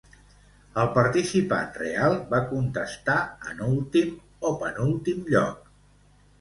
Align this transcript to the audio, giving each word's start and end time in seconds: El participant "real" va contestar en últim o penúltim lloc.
El 0.83 0.87
participant 0.95 1.69
"real" 1.81 2.17
va 2.33 2.41
contestar 2.55 3.19
en 3.53 3.63
últim 3.69 4.19
o 4.51 4.55
penúltim 4.67 5.25
lloc. 5.37 5.73